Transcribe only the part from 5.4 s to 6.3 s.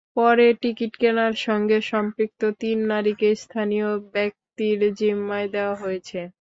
দেওয়া হয়েছে।